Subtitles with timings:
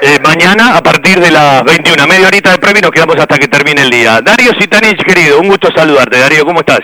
[0.00, 3.48] Eh, mañana a partir de las 21, media horita de premio nos quedamos hasta que
[3.48, 4.20] termine el día.
[4.20, 6.20] Darío Sitanich, querido, un gusto saludarte.
[6.20, 6.80] Darío, ¿cómo estás?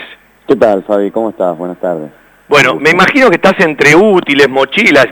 [0.48, 1.12] ¿Qué tal, Fabi?
[1.12, 1.56] ¿Cómo estás?
[1.56, 2.10] Buenas tardes.
[2.48, 5.06] Bueno, me imagino que estás entre útiles, mochilas,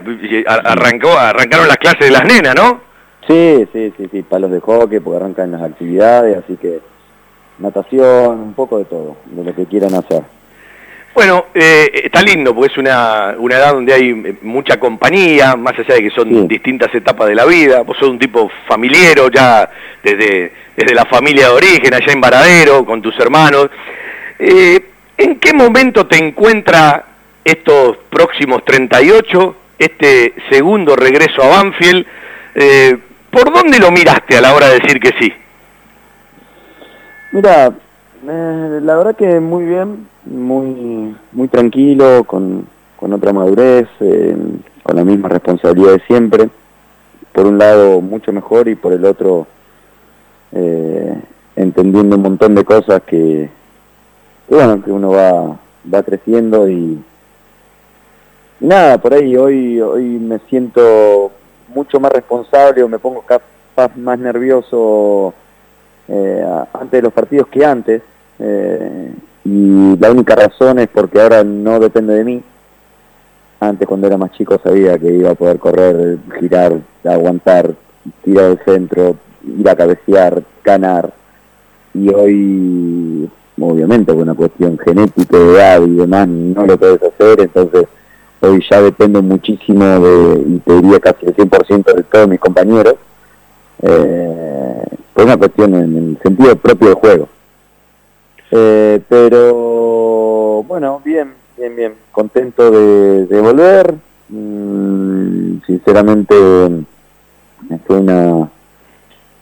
[0.47, 2.81] arrancó, arrancaron las clases de las nenas, ¿no?
[3.29, 6.81] Sí, sí, sí, sí, palos de hockey, porque arrancan las actividades, así que
[7.59, 10.25] natación, un poco de todo, de lo que quieran hacer.
[11.15, 15.79] Bueno, eh, está lindo, porque es una, una, edad donde hay eh, mucha compañía, más
[15.79, 17.83] allá de que son distintas etapas de la vida.
[17.83, 19.69] Vos sos un tipo familiero, ya
[20.03, 23.69] desde, desde la familia de origen, allá en Varadero, con tus hermanos.
[24.39, 24.81] Eh,
[25.19, 27.05] ¿En qué momento te encuentra
[27.45, 32.07] estos próximos 38, este segundo regreso a Banfield?
[33.31, 35.33] ¿Por dónde lo miraste a la hora de decir que sí?
[37.33, 37.73] Mira,
[38.23, 44.37] la verdad que muy bien, muy, muy tranquilo, con, con otra madurez, eh,
[44.83, 46.51] con la misma responsabilidad de siempre.
[47.33, 49.47] Por un lado mucho mejor y por el otro
[50.53, 51.15] eh,
[51.57, 53.49] entendiendo un montón de cosas que,
[54.49, 55.59] bueno, que uno va,
[55.93, 57.03] va creciendo y,
[58.61, 61.33] nada, por ahí hoy, hoy me siento
[61.75, 65.35] mucho más responsable o me pongo capaz más nervioso
[66.09, 68.03] eh, antes de los partidos que antes.
[68.45, 69.13] Eh,
[69.45, 72.43] y la única razón es porque ahora no depende de mí.
[73.61, 77.73] Antes cuando era más chico sabía que iba a poder correr, girar, aguantar,
[78.25, 81.13] tirar el centro, ir a cabecear, ganar.
[81.95, 87.41] Y hoy, obviamente, por una cuestión genética, de edad y demás, no lo puedes hacer.
[87.43, 87.87] Entonces,
[88.41, 92.95] hoy ya dependo muchísimo de, y te diría casi el 100% de todos mis compañeros.
[93.83, 94.83] Eh,
[95.15, 97.29] por una cuestión en el sentido propio del juego.
[98.55, 103.95] Eh, pero bueno, bien, bien, bien, contento de, volver.
[104.29, 106.35] Mm, sinceramente
[107.87, 108.51] fue una,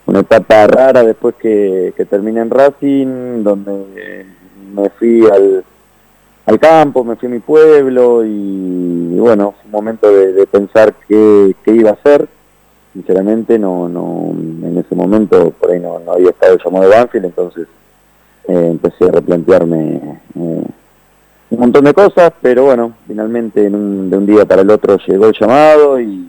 [0.06, 4.27] una etapa rara después que, terminé en Racing, donde
[4.72, 5.64] me fui al,
[6.47, 11.53] al campo, me fui a mi pueblo y, bueno, fue un momento de, pensar qué,
[11.66, 12.28] iba a hacer.
[12.93, 17.66] Sinceramente no, no, en ese momento por ahí no, no había estado llamado Banfield, entonces
[18.50, 20.65] eh, empecé a replantearme eh,
[21.50, 25.37] un montón de cosas, pero bueno, finalmente de un día para el otro llegó el
[25.38, 26.27] llamado y,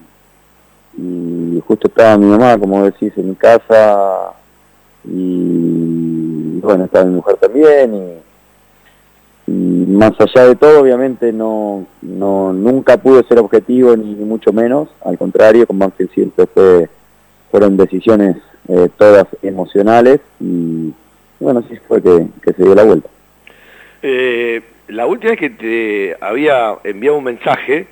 [1.65, 4.33] justo estaba mi mamá, como decís, en mi casa
[5.03, 9.51] y bueno, estaba mi mujer también y,
[9.87, 15.17] más allá de todo, obviamente no, no nunca pude ser objetivo ni, mucho menos, al
[15.17, 16.89] contrario, con Banfield siempre fue,
[17.49, 20.93] fueron decisiones eh, todas emocionales y
[21.41, 23.09] bueno, sí fue que, se dio la vuelta.
[24.03, 27.87] Eh, la última vez que te había enviado un mensaje,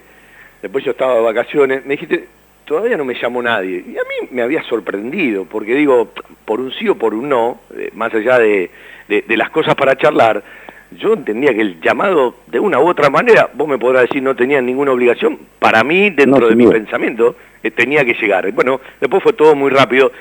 [0.61, 2.27] después yo estaba de vacaciones, me dijiste,
[2.65, 3.83] todavía no me llamó nadie.
[3.87, 6.09] Y a mí me había sorprendido, porque digo,
[6.45, 8.69] por un sí o por un no, eh, más allá de,
[9.07, 10.43] las cosas para charlar,
[10.91, 14.35] yo entendía que el llamado, de una u otra manera, vos me podrás decir no
[14.35, 18.51] tenía ninguna obligación, para mí, dentro de mi pensamiento, eh, tenía que llegar.
[18.51, 20.11] Bueno, después fue todo muy rápido.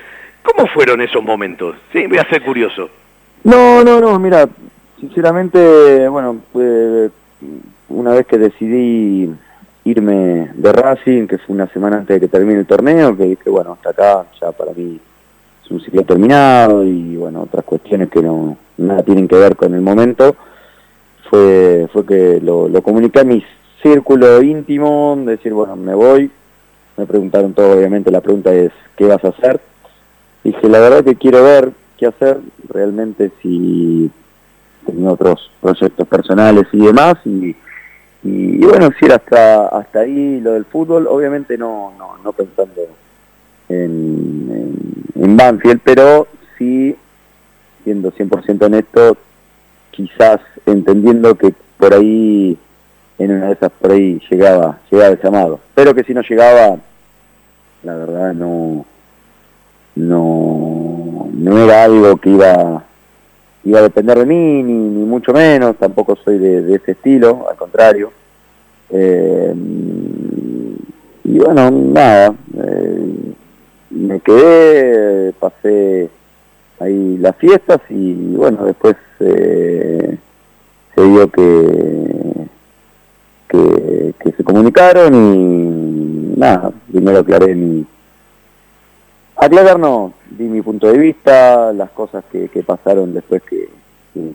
[0.41, 1.75] ¿Cómo fueron esos momentos?
[1.93, 2.89] Sí, voy a ser curioso.
[3.43, 4.49] No, no, no, mira,
[4.99, 6.41] sinceramente, bueno,
[7.89, 9.33] una vez que decidí
[9.85, 13.49] irme de Racing, que fue una semana antes de que termine el torneo, que dije,
[13.49, 14.99] bueno, hasta acá ya para mí
[15.63, 19.73] es un ciclo terminado y bueno, otras cuestiones que no nada tienen que ver con
[19.73, 20.35] el momento,
[21.29, 23.43] fue, fue que lo, lo comuniqué a mi
[23.81, 26.29] círculo íntimo, decir, bueno, me voy,
[26.97, 29.59] me preguntaron todo, obviamente la pregunta es, ¿qué vas a hacer?
[30.43, 32.39] Dije, la verdad que quiero ver qué hacer,
[32.69, 34.09] realmente si
[34.85, 37.55] tenía otros proyectos personales y demás, y,
[38.23, 42.81] y, bueno, si era hasta, hasta ahí lo del fútbol, obviamente no, no, no pensando
[43.67, 44.73] en,
[45.15, 46.27] en, Banfield, pero
[46.57, 46.95] sí,
[47.83, 49.17] siendo 100% honesto,
[49.91, 52.57] quizás entendiendo que por ahí,
[53.17, 56.77] en una de esas por ahí llegaba, llegaba el llamado, pero que si no llegaba,
[57.83, 58.85] la verdad no,
[59.99, 62.83] no, no era algo que iba,
[63.63, 68.11] iba a depender de mí, ni, mucho menos, tampoco soy de, ese estilo, al contrario.
[68.89, 69.53] Eh,
[71.25, 73.33] y bueno, nada, eh,
[73.91, 76.09] me quedé, pasé
[76.79, 80.17] ahí las fiestas y bueno, después eh,
[80.95, 82.47] se dio que,
[83.49, 87.85] que, que se comunicaron y nada, primero aclaré mi
[89.41, 93.69] Aclarar no, di mi punto de vista, las cosas que, pasaron después que,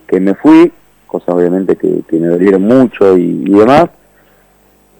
[0.07, 0.73] que, me fui,
[1.07, 3.91] cosas obviamente que, me dolieron mucho y, demás,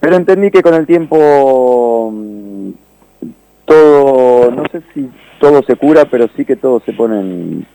[0.01, 2.71] pero entendí que con el tiempo mm,
[3.65, 5.11] todo, no sé si
[5.41, 7.67] todo se cura, pero sí que todo se pone en,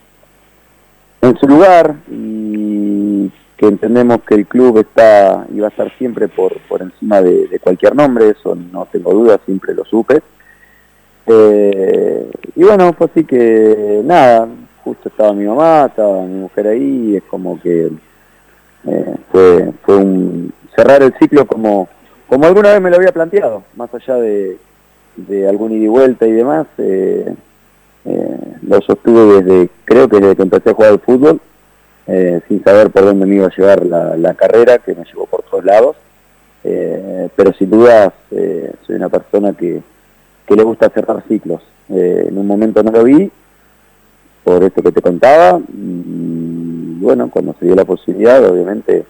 [1.40, 6.60] su lugar y que entendemos que el club está y va a estar siempre por,
[6.68, 10.22] por encima de, cualquier nombre, eso no tengo duda, siempre lo supe.
[11.32, 14.48] Eh, y bueno, fue así que nada,
[14.82, 17.90] justo estaba mi mamá, estaba mi mujer ahí, es como que
[18.86, 21.88] eh, fue, fue un cerrar el ciclo como,
[22.26, 24.56] como alguna vez me lo había planteado, más allá de,
[25.16, 27.34] de algún ida y vuelta y demás, eh,
[28.06, 31.40] eh, lo sostuve desde, creo que desde que empecé a jugar al fútbol,
[32.48, 35.64] sin saber por dónde me iba a llevar la, carrera, que me llevó por todos
[35.64, 35.94] lados,
[36.64, 39.80] pero sin duda soy una persona que,
[40.50, 41.62] que le gusta cerrar ciclos.
[41.88, 43.30] en un momento no lo vi,
[44.42, 49.04] por esto que te contaba, y bueno, cuando se dio la posibilidad, obviamente,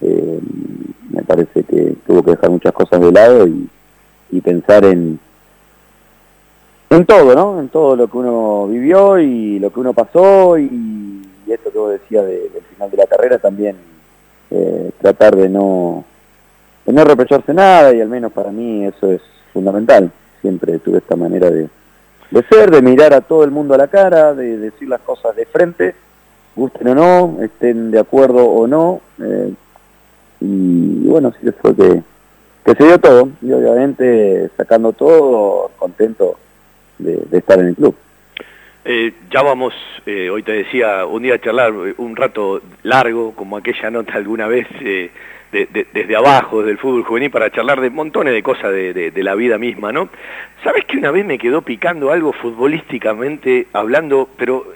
[0.00, 3.66] me parece que tuvo que dejar muchas cosas de lado y,
[4.30, 5.18] y pensar en,
[6.90, 7.60] en todo, ¿no?
[7.60, 11.92] En todo lo que uno vivió y lo que uno pasó y, esto que vos
[11.92, 13.76] decías del final de la carrera también
[14.50, 16.04] eh, tratar de no
[16.84, 19.22] de no reprocharse nada y al menos para mí eso es
[19.52, 20.10] fundamental.
[20.44, 21.70] Siempre tuve esta manera de,
[22.30, 25.34] de ser, de mirar a todo el mundo a la cara, de decir las cosas
[25.34, 25.94] de frente,
[26.54, 29.00] gusten o no, estén de acuerdo o no.
[29.22, 29.54] Eh,
[30.42, 32.02] y bueno, sí fue que,
[32.62, 36.36] que se dio todo y obviamente sacando todo contento
[36.98, 37.96] de, estar en el club.
[38.84, 39.72] Eh, ya vamos,
[40.04, 44.46] eh, hoy te decía, un día charlar eh, un rato largo, como aquella nota alguna
[44.46, 44.66] vez,
[45.92, 49.58] desde abajo, desde el fútbol juvenil, para charlar de montones de cosas de, la vida
[49.58, 50.08] misma, ¿no?
[50.62, 54.66] ¿Sabes que una vez me quedó picando algo futbolísticamente hablando, pero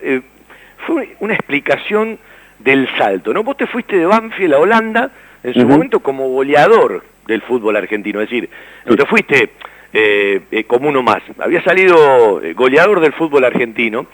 [0.86, 2.18] fue una explicación
[2.58, 3.42] del salto, ¿no?
[3.42, 5.10] Vos te fuiste de Banfield a Holanda
[5.42, 8.48] en su momento como goleador del fútbol argentino, es decir,
[8.86, 9.50] no te fuiste
[9.92, 11.22] eh, eh, como uno más.
[11.38, 14.06] Había salido eh, goleador del fútbol argentino.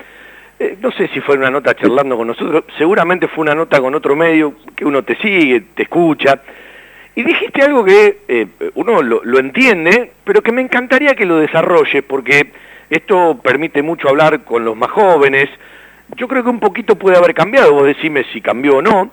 [0.80, 4.14] No sé si fue una nota charlando con nosotros, seguramente fue una nota con otro
[4.14, 6.40] medio, que uno te sigue, te escucha.
[7.16, 12.52] Y dijiste algo que uno lo, entiende, pero que me encantaría que lo desarrolle, porque
[12.90, 15.48] esto permite mucho hablar con los más jóvenes.
[16.16, 19.10] Yo creo que un poquito puede haber cambiado, vos decime si cambió o no.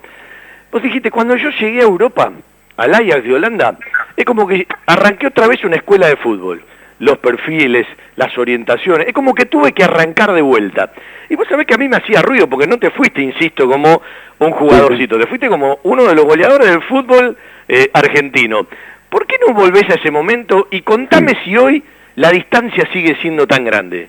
[0.72, 2.32] Vos dijiste, cuando yo llegué a Europa,
[2.76, 3.78] al Ajax de Holanda,
[4.16, 6.62] es como que arranqué otra vez una escuela de fútbol.
[7.02, 7.84] Los perfiles,
[8.14, 10.92] las orientaciones, es como que tuve que arrancar de vuelta.
[11.28, 14.00] Y vos sabés que a mí me hacía ruido, porque no te fuiste, insisto, como
[14.38, 18.68] un jugadorcito, te fuiste como uno de los goleadores del fútbol eh, argentino.
[19.10, 21.82] ¿Por qué no volvés a ese momento y contame si hoy
[22.14, 24.08] la distancia sigue siendo tan grande?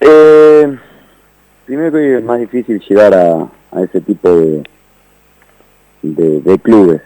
[0.00, 0.76] Eh,
[1.64, 4.62] primero que es más difícil llegar a ese tipo de,
[6.02, 7.00] de, clubes.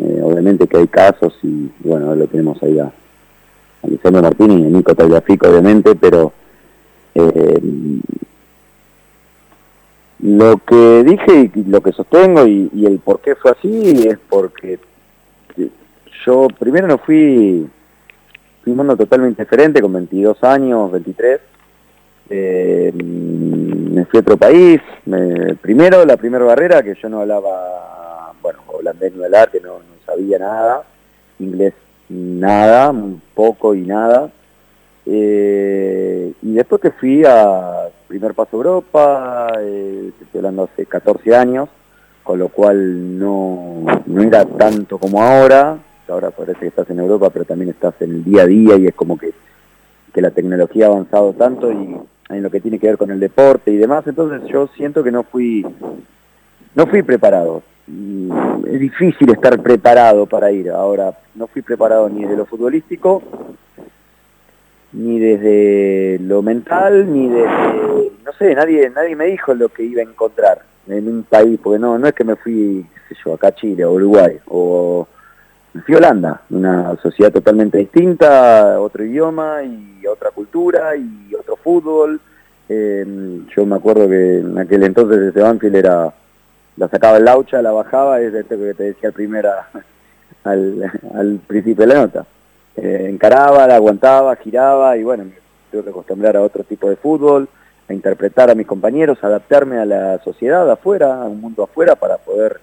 [0.00, 2.90] Eh, obviamente que hay casos y bueno, lo tenemos ahí a,
[3.82, 6.32] Alexander Martínez y Nico Tagliafico obviamente, pero
[7.14, 7.60] eh,
[10.20, 14.78] lo que dije y lo que sostengo y, el por qué fue así es porque
[16.26, 17.66] yo primero no fui,
[18.62, 21.40] fui un mundo totalmente diferente, con 22 años, 23,
[22.28, 24.80] eh, me fui a otro país,
[25.62, 30.38] primero la primera barrera que yo no hablaba bueno, holandés ni hablar, que no, sabía
[30.38, 30.82] nada,
[31.38, 31.72] inglés
[32.10, 34.30] nada, un poco y nada.
[35.06, 41.68] Eh, y después que fui a primer paso Europa, eh, estoy hablando hace 14 años,
[42.22, 47.30] con lo cual no, no era tanto como ahora, ahora parece que estás en Europa,
[47.30, 49.32] pero también estás en el día a día y es como que,
[50.12, 51.96] que la tecnología ha avanzado tanto y
[52.28, 55.10] en lo que tiene que ver con el deporte y demás, entonces yo siento que
[55.10, 55.64] no fui,
[56.74, 57.62] no fui preparado
[58.66, 60.70] es difícil estar preparado para ir.
[60.70, 63.22] Ahora, no fui preparado ni desde lo futbolístico,
[64.92, 70.02] ni desde lo mental, ni desde, no sé, nadie, nadie me dijo lo que iba
[70.02, 73.34] a encontrar en un país, porque no, no es que me fui, qué sé yo,
[73.34, 75.06] acá a Chile o Uruguay, o
[75.72, 81.56] me fui a Holanda, una sociedad totalmente distinta, otro idioma y otra cultura y otro
[81.56, 82.20] fútbol.
[82.68, 83.04] Eh,
[83.54, 86.12] yo me acuerdo que en aquel entonces ese Banfield era
[86.80, 89.68] la sacaba el laucha, la bajaba, es esto que te decía primera,
[90.44, 92.24] al, principio de la nota.
[92.74, 95.32] Eh, encaraba, la aguantaba, giraba y bueno, me
[95.70, 97.50] tuve que acostumbrar a otro tipo de fútbol,
[97.86, 102.16] a interpretar a mis compañeros, adaptarme a la sociedad afuera, a un mundo afuera para
[102.16, 102.62] poder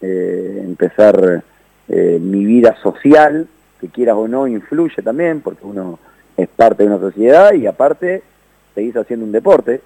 [0.00, 1.44] eh, empezar
[1.86, 3.46] eh, mi vida social,
[3.78, 5.98] que quieras o no influye también, porque uno
[6.34, 8.22] es parte de una sociedad y aparte
[8.74, 9.82] seguís haciendo un deporte.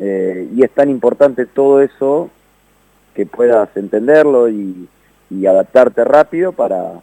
[0.00, 2.28] y es tan importante todo eso
[3.14, 4.88] que puedas entenderlo y,
[5.48, 7.00] adaptarte rápido para,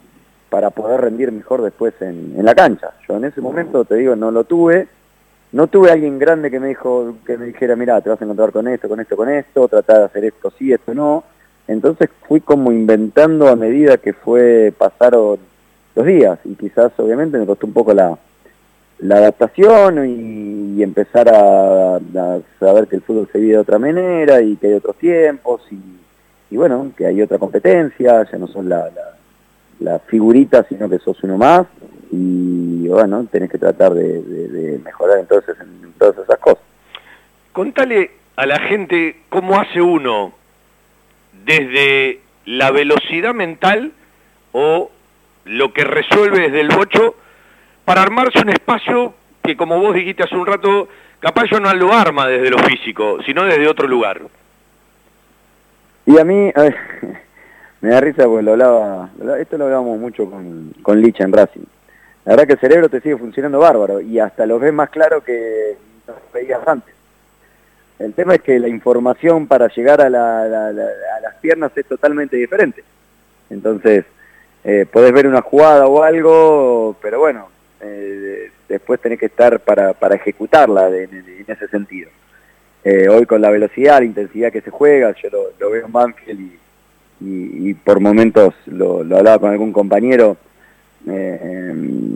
[0.51, 2.91] para poder rendir mejor después en, la cancha.
[3.07, 4.87] Yo en ese momento, te digo, no lo tuve,
[5.51, 8.51] no tuve alguien grande que me dijo que me dijera mira te vas a encontrar
[8.51, 11.23] con esto con esto con esto tratar de hacer esto sí esto no
[11.67, 15.39] entonces fui como inventando a medida que fue pasaron
[15.95, 18.15] los días y quizás obviamente me costó un poco la,
[18.99, 21.99] la adaptación y, empezar a,
[22.57, 26.55] saber que el fútbol se vive de otra manera y que hay otros tiempos y,
[26.55, 29.17] bueno que hay otra competencia ya no son la, la,
[29.81, 31.67] la figurita sino que sos uno más
[32.11, 36.63] y bueno, tenés que tratar de, mejorar entonces en todas esas cosas.
[37.53, 40.33] Contale a la gente cómo hace uno
[41.45, 43.91] desde la velocidad mental
[44.53, 44.89] o
[45.45, 47.15] lo que resuelve desde el bocho
[47.89, 50.87] para armarse un espacio que como vos dijiste hace un rato,
[51.19, 54.21] capaz yo no lo arma desde lo físico, sino desde otro lugar.
[56.05, 56.53] Y a mí,
[57.81, 61.65] me da risa porque lo hablaba, esto lo hablábamos mucho con, con Licha en Racing
[62.25, 65.23] la verdad que el cerebro te sigue funcionando bárbaro y hasta lo ves más claro
[65.23, 65.75] que
[66.31, 66.93] veías antes.
[67.97, 72.83] El tema es que la información para llegar a, las piernas es totalmente diferente.
[73.49, 74.05] Entonces,
[74.63, 77.47] eh, podés ver una jugada o algo, pero bueno,
[77.81, 82.09] eh, después tenés que estar para, ejecutarla en ese sentido.
[82.83, 86.51] Eh, hoy con la velocidad, la intensidad que se juega, yo lo, veo en Banfield
[87.21, 90.37] y, por momentos lo, lo hablaba con algún compañero,
[91.07, 91.73] eh,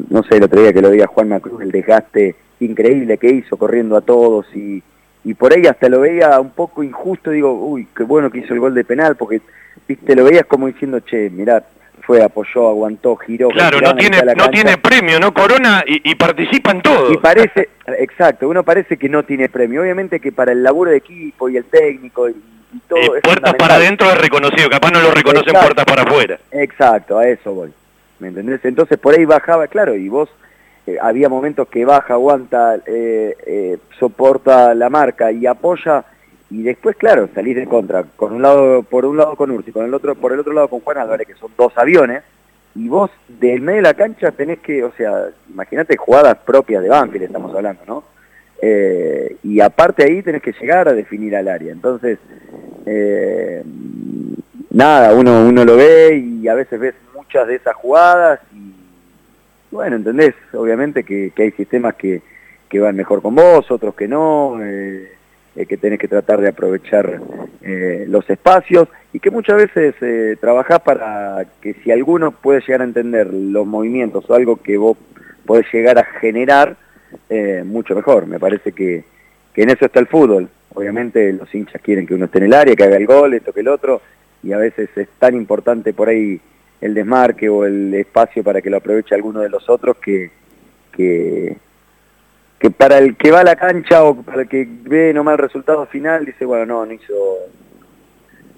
[0.10, 3.58] no sé, el otro día que lo veía Juan Macruz, el desgaste increíble que hizo
[3.58, 4.82] corriendo a todos y,
[5.26, 8.54] y por ahí hasta lo veía un poco injusto, digo, uy, qué bueno que hizo
[8.54, 9.42] el gol de penal, porque
[9.86, 11.66] viste lo veías como diciendo, che, mirá,
[12.06, 13.50] fue, apoyó, aguantó, giró.
[13.50, 15.34] Claro, no tiene, no tiene premio, ¿no?
[15.34, 17.12] Corona y, participa en todo.
[17.12, 19.82] Y parece, exacto, uno parece que no tiene premio.
[19.82, 22.36] Obviamente que para el laburo de equipo y el técnico y,
[22.88, 23.16] todo...
[23.16, 26.40] Eh, puertas para adentro es reconocido, capaz no lo reconocen puertas para afuera.
[26.52, 27.74] Exacto, a eso voy.
[28.20, 28.64] ¿me entendés?
[28.64, 30.30] Entonces por ahí bajaba, claro, y vos
[30.88, 36.04] eh, había momentos que baja, aguanta, eh, soporta la marca y apoya,
[36.54, 39.86] y después, claro, salís de contra, con un lado, por un lado con Ursi, con
[39.86, 42.24] el otro, por el otro lado con Juan Álvarez, que son dos aviones,
[42.76, 46.90] y vos del medio de la cancha tenés que, o sea, imagínate jugadas propias de
[46.90, 48.04] Banfield estamos hablando, ¿no?
[49.44, 51.74] y aparte ahí tenés que llegar a definir al área.
[51.74, 52.18] Entonces,
[54.70, 56.96] nada, uno, uno lo ve y a veces ves
[57.42, 58.74] de esas jugadas y
[59.72, 62.22] bueno, entendés, obviamente que, hay sistemas que,
[62.70, 65.12] que, van mejor con vos, otros que no, eh,
[65.56, 67.20] eh, que tenés que tratar de aprovechar
[67.62, 72.82] eh, los espacios y que muchas veces eh, trabajás para que si alguno puede llegar
[72.82, 74.98] a entender los movimientos o algo que vos
[75.46, 76.78] podés llegar a generar,
[77.66, 78.26] mucho mejor.
[78.26, 79.04] Me parece que,
[79.54, 80.50] que en eso está el fútbol.
[80.74, 83.54] Obviamente los hinchas quieren que uno esté en el área, que haga el gol, esto
[83.54, 84.02] que el otro,
[84.42, 86.42] y a veces es tan importante por ahí
[86.82, 90.32] el desmarque o el espacio para que lo aproveche alguno de los otros que,
[90.92, 91.56] que,
[92.70, 95.86] para el que va a la cancha o para el que ve nomás el resultado
[95.86, 97.14] final dice, bueno, no, no hizo...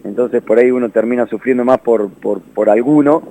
[0.04, 3.24] Entonces por ahí uno termina sufriendo más por, por, por alguno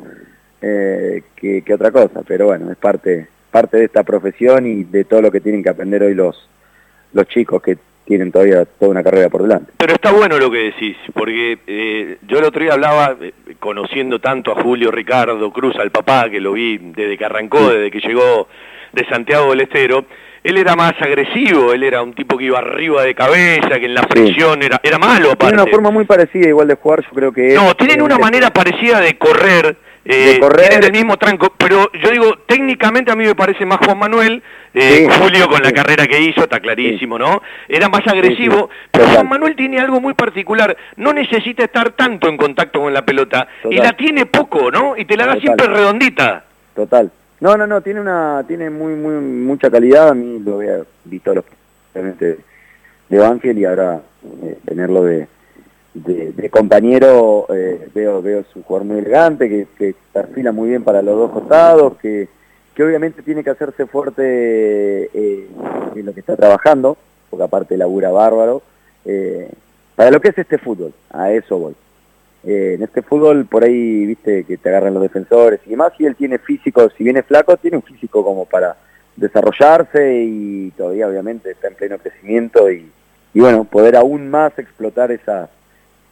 [0.61, 5.05] eh, que, que, otra cosa, pero bueno, es parte, parte de esta profesión y de
[5.05, 6.49] todo lo que tienen que aprender hoy los,
[7.13, 9.73] los chicos que tienen todavía toda una carrera por delante.
[9.79, 14.21] Pero está bueno lo que decís, porque eh, yo el otro día hablaba, eh, conociendo
[14.21, 18.01] tanto a Julio Ricardo Cruz, al papá, que lo vi desde que arrancó, desde que
[18.01, 18.49] llegó
[18.93, 20.05] de Santiago del Estero,
[20.45, 23.95] él era más agresivo, él era un tipo que iba arriba de cabeza, que en
[23.95, 25.55] la fricción era, era malo aparte.
[25.57, 27.55] Tiene una forma muy parecida igual de jugar, yo creo que...
[27.55, 30.85] No, tienen una manera parecida de correr, de eh, correr.
[30.85, 34.43] el mismo tranco, pero yo digo, técnicamente a mí me parece más Juan Manuel,
[34.75, 37.41] eh, Julio con la carrera que hizo, está clarísimo, ¿no?
[37.67, 42.37] Era más agresivo, pero Juan Manuel tiene algo muy particular, no necesita estar tanto en
[42.37, 44.95] contacto con la pelota, y la tiene poco, ¿no?
[44.95, 46.45] Y te la da siempre redondita.
[46.75, 47.11] Total.
[47.45, 51.35] No, no, no, tiene una tiene muy muy mucha calidad, a mí lo había visto
[51.35, 51.45] los
[51.93, 52.39] de,
[53.11, 54.01] de Banfield y ahora
[54.45, 55.29] eh, tenerlo de
[55.93, 61.19] de, compañero eh, veo veo jugador muy elegante que, que perfila muy bien para los
[61.19, 62.31] dos costados que,
[62.75, 65.47] que obviamente tiene que hacerse fuerte eh,
[65.97, 66.97] en lo que está trabajando
[67.29, 68.63] porque aparte labura bárbaro.
[69.95, 71.75] Para lo que es este fútbol a eso voy
[72.47, 76.15] en este fútbol por ahí viste que te agarran los defensores y demás y él
[76.15, 78.77] tiene físico si viene flaco tiene un físico como para
[79.17, 82.91] desarrollarse y todavía obviamente está en pleno crecimiento y,
[83.33, 85.49] y bueno poder aún más explotar esas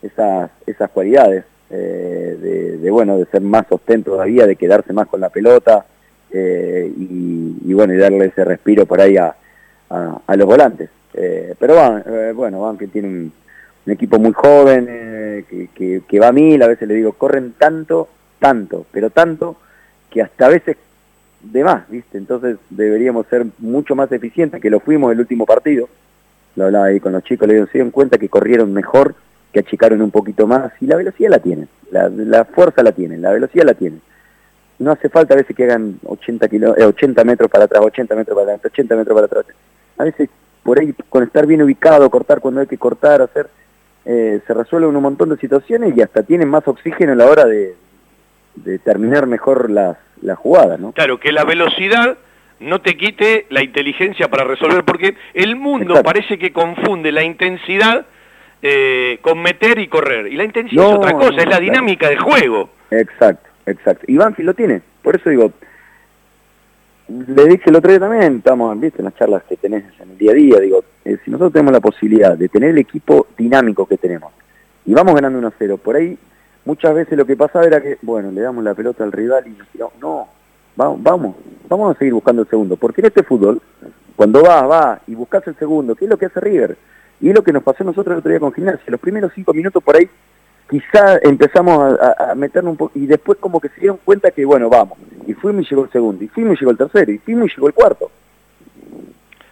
[0.03, 5.21] esas, esas cualidades, eh, de, bueno, de ser más sostén todavía, de quedarse más con
[5.21, 5.87] la pelota
[6.31, 9.35] eh, y, bueno, y darle ese respiro por ahí a,
[9.89, 10.91] a, los volantes.
[11.15, 11.75] Eh, pero
[12.35, 13.33] bueno, van que tiene un,
[13.87, 14.87] equipo muy joven,
[15.75, 18.09] que, que, va a mil, a veces le digo, corren tanto,
[18.39, 19.57] tanto, pero tanto,
[20.11, 20.77] que hasta a veces
[21.43, 22.19] de más, ¿viste?
[22.19, 25.89] Entonces deberíamos ser mucho más eficientes, que lo fuimos el último partido.
[26.55, 29.15] Lo hablaba ahí con los chicos, le digo, se dieron cuenta que corrieron mejor,
[29.53, 33.33] que achicaron un poquito más, y la velocidad la tienen, la, fuerza la tienen, la
[33.33, 34.01] velocidad la tienen.
[34.79, 38.35] No hace falta a veces que hagan 80, kilo, 80 metros para atrás, 80 metros
[38.35, 39.47] para adelante, 80 metros para atrás.
[39.99, 40.29] A veces
[40.63, 43.49] por ahí con estar bien ubicado, cortar cuando hay que cortar, hacer,
[44.05, 47.45] eh, se resuelven un montón de situaciones y hasta tienen más oxígeno a la hora
[47.45, 47.75] de,
[48.85, 50.93] terminar mejor las, las jugadas, ¿no?
[50.93, 52.19] Claro, que la velocidad
[52.61, 58.07] no te quite la inteligencia para resolver, porque el mundo parece que confunde la intensidad
[58.63, 62.17] eh, con meter y correr, y la intensidad es otra cosa, es la dinámica de
[62.17, 62.71] juego.
[62.91, 64.05] Exacto, exacto.
[64.07, 65.53] Y Banfield lo tiene, por eso digo,
[67.13, 70.19] le dije el otro día también, estamos, viste, en las charlas que tenés en el
[70.19, 73.87] día a día, digo, eh, si nosotros tenemos la posibilidad de tener el equipo dinámico
[73.87, 74.33] que tenemos,
[74.87, 76.19] y vamos ganando 1 a 0, por ahí
[76.65, 79.79] muchas veces lo que pasaba era que, bueno, le damos la pelota al rival y
[79.79, 80.29] nos no,
[80.75, 81.37] vamos, vamos,
[81.69, 83.61] vamos a seguir buscando el segundo, porque en este fútbol,
[84.17, 86.77] cuando vas, vas y buscas el segundo, ¿qué es lo que hace River?
[87.21, 89.53] Y es lo que nos pasó nosotros el otro día con Gimnasia, los primeros cinco
[89.53, 90.09] minutos por ahí
[90.73, 94.71] quizá empezamos a, meternos un poco, y después como que se dieron cuenta que, bueno,
[94.71, 97.51] vamos, y fuimos y llegó el segundo, y fuimos y llegó el tercero, y fuimos
[97.51, 98.11] y llegó el cuarto.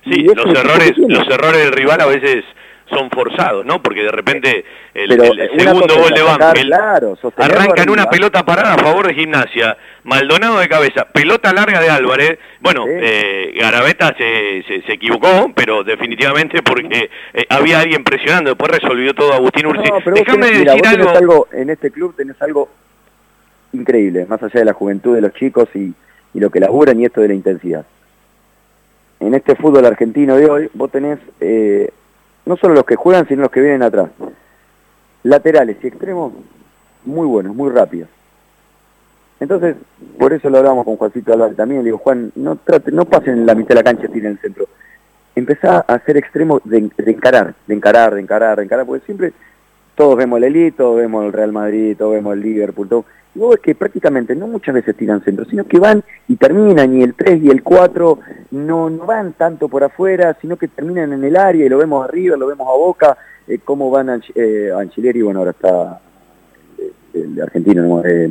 [0.04, 2.42] Sí, los errores, los errores del rival a veces
[2.90, 3.82] son forzados, ¿no?
[3.82, 5.11] Porque de repente el,
[5.59, 6.75] segundo gol de Banfield
[7.37, 11.88] arranca en una pelota parada a favor de Gimnasia, Maldonado de cabeza, pelota larga de
[11.88, 18.70] Álvarez, bueno, eh, Garaveta se, se, equivocó, pero definitivamente porque eh, había alguien presionando, después
[18.70, 19.88] resolvió todo Agustín Ursi.
[20.14, 21.49] Déjame decir algo...
[21.52, 22.68] En este club tenés algo
[23.73, 25.94] increíble, más allá de la juventud de los chicos y,
[26.35, 27.85] y lo que laburan y esto de la intensidad.
[29.20, 31.90] En este fútbol argentino de hoy, vos tenés eh,
[32.50, 34.11] no solo los que juegan, sino los que vienen atrás.
[35.23, 36.33] Laterales y extremos
[37.04, 38.09] muy buenos, muy rápidos.
[39.38, 39.76] Entonces,
[40.19, 43.47] por eso lo hablamos con Juancito Álvarez también, le digo, Juan, no trate, no pasen
[43.47, 44.66] la mitad de la cancha, en el centro.
[45.37, 49.33] Empezá a hacer extremo de, encarar, de encarar, de encarar, de encarar, porque siempre
[49.94, 53.05] todos vemos el Elito, vemos el Real Madrid, todos vemos el Liverpool.
[53.40, 57.03] Vos ves que prácticamente no muchas veces tiran centro, sino que van y terminan, y
[57.03, 58.18] el 3 y el 4
[58.50, 62.05] no, no van tanto por afuera, sino que terminan en el área y lo vemos
[62.05, 63.16] arriba, lo vemos a Boca,
[63.48, 66.00] eh, cómo van a eh, Anchileri, bueno, ahora está
[67.14, 68.05] el, argentino, ¿no?
[68.05, 68.31] Eh,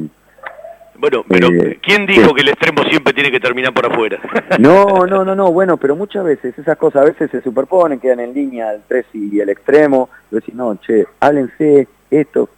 [1.00, 4.20] bueno, pero eh, ¿quién dijo que el extremo siempre tiene que terminar por afuera?
[4.60, 8.20] No, no, no, no, bueno, pero muchas veces esas cosas a veces se superponen, quedan
[8.20, 12.50] en línea el 3 y el extremo, y decís, no, che, háblense esto,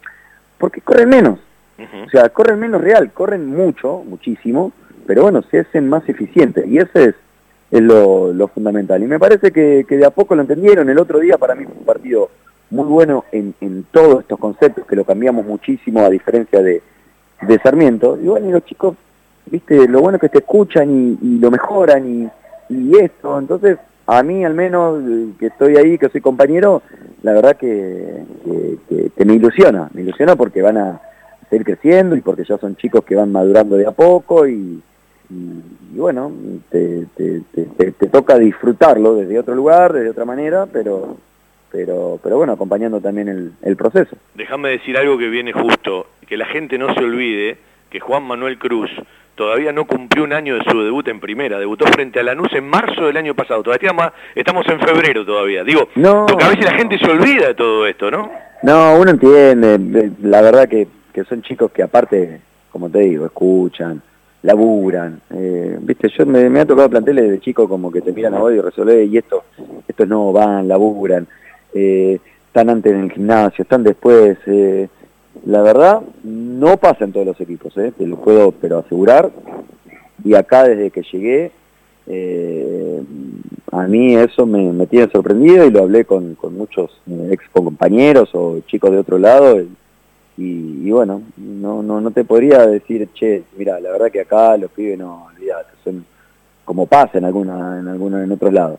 [0.58, 1.38] porque corren menos,
[2.06, 4.72] o sea, corren menos real, corren mucho, muchísimo,
[5.06, 7.14] pero bueno, se hacen más eficientes y ese es,
[7.70, 9.02] es lo, fundamental.
[9.02, 10.88] Y me parece que, de a poco lo entendieron.
[10.88, 12.30] El otro día para mí fue un partido
[12.70, 16.82] muy bueno en, todos estos conceptos, que lo cambiamos muchísimo a diferencia de,
[17.62, 18.18] Sarmiento.
[18.22, 18.96] Y bueno, y los chicos,
[19.46, 22.28] viste, lo bueno que te escuchan y, lo mejoran y,
[22.68, 23.38] y esto.
[23.38, 25.02] Entonces, a mí al menos,
[25.38, 26.82] que estoy ahí, que soy compañero,
[27.22, 28.22] la verdad que,
[29.16, 31.00] que me ilusiona, me ilusiona porque van a
[31.52, 34.80] seguir creciendo y porque ya son chicos que van madurando de a poco y,
[35.94, 36.32] bueno,
[36.70, 37.06] te,
[38.10, 41.16] toca disfrutarlo desde otro lugar, desde otra manera, pero
[41.70, 44.16] pero pero bueno, acompañando también el, proceso.
[44.34, 47.58] Déjame decir algo que viene justo, que la gente no se olvide
[47.90, 48.90] que Juan Manuel Cruz
[49.34, 52.68] todavía no cumplió un año de su debut en primera, debutó frente a Lanús en
[52.68, 53.92] marzo del año pasado, todavía
[54.34, 58.10] estamos en febrero todavía, digo, porque a veces la gente se olvida de todo esto,
[58.10, 58.30] ¿no?
[58.62, 64.00] No, uno entiende, la verdad que que son chicos que aparte, como te digo, escuchan,
[64.42, 65.20] laburan.
[65.30, 68.52] Eh, Viste, yo me, ha tocado planteles de chicos como que te miran a vos
[68.52, 69.44] y resolver y esto,
[69.86, 71.26] estos no van, laburan,
[71.74, 74.36] eh, están antes en el gimnasio, están después.
[74.46, 74.88] Eh,
[75.46, 79.30] la verdad, no pasa en todos los equipos, eh, te lo puedo pero asegurar.
[80.22, 81.50] Y acá desde que llegué,
[82.06, 83.02] eh,
[83.70, 86.90] a mí eso me, tiene sorprendido y lo hablé con, con muchos
[87.30, 89.62] ex compañeros o chicos de otro lado.
[90.36, 94.98] Bueno, no, no, no te podría decir, che, mira, la verdad que acá los pibes
[94.98, 96.04] no, olvidate, son
[96.64, 98.78] como pasa en alguna, en algunos, en otros lados.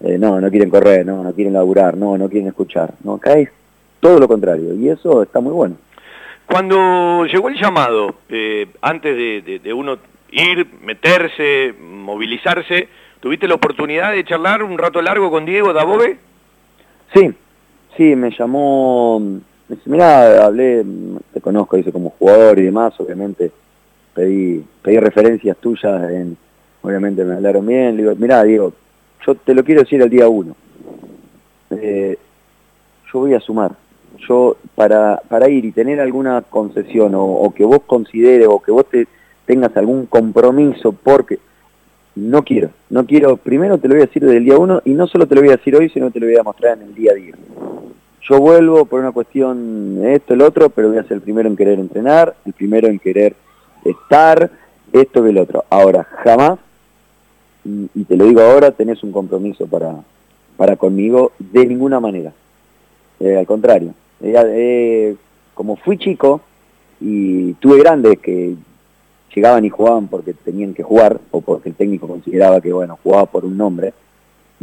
[0.00, 2.92] Eh, no, no quieren correr, no, no quieren laburar, no, no quieren escuchar.
[3.04, 3.50] No, acá es
[4.00, 5.76] todo lo contrario, y eso está muy bueno.
[6.46, 9.98] Cuando llegó el llamado, eh, antes de, de, uno
[10.30, 12.88] ir, meterse, movilizarse,
[13.20, 16.18] ¿tuviste la oportunidad de charlar un rato largo con Diego Dabove?
[17.14, 17.32] Sí,
[17.96, 19.22] sí, me llamó
[19.68, 20.84] me dice, mirá, hablé,
[21.32, 23.50] te conozco, dice, como jugador y demás, obviamente
[24.14, 26.36] pedí, pedí referencias tuyas, en,
[26.82, 28.72] obviamente me hablaron bien, le digo, mirá, digo,
[29.26, 30.54] yo te lo quiero decir el día uno.
[31.70, 32.18] Eh,
[33.12, 33.72] yo voy a sumar.
[34.28, 38.86] Yo, para, para ir y tener alguna concesión o, que vos consideres o que vos
[38.86, 39.06] te
[39.46, 41.38] tengas algún compromiso porque
[42.14, 44.90] no quiero, no quiero, primero te lo voy a decir desde el día uno y
[44.90, 46.84] no solo te lo voy a decir hoy, sino te lo voy a mostrar en
[46.84, 47.34] el día a día.
[48.28, 51.48] Yo vuelvo por una cuestión de esto, el otro, pero voy a ser el primero
[51.48, 53.34] en querer entrenar, el primero en querer
[53.84, 54.48] estar,
[54.92, 55.64] esto y el otro.
[55.68, 56.58] Ahora, jamás,
[57.64, 59.96] y, te lo digo ahora, tenés un compromiso para,
[60.56, 62.32] para conmigo de ninguna manera.
[63.18, 65.16] Eh, al contrario, eh, eh,
[65.54, 66.40] como fui chico
[67.00, 68.54] y tuve grandes que
[69.34, 73.26] llegaban y jugaban porque tenían que jugar o porque el técnico consideraba que, bueno, jugaba
[73.26, 73.92] por un nombre,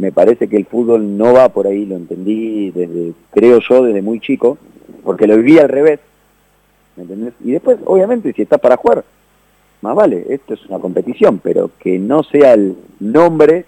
[0.00, 4.00] me parece que el fútbol no va por ahí, lo entendí desde, creo yo, desde
[4.00, 4.56] muy chico,
[5.04, 6.00] porque lo viví al revés.
[7.44, 9.04] Y después, obviamente, si está para jugar,
[9.82, 13.66] más vale, esto es una competición, pero que no sea el nombre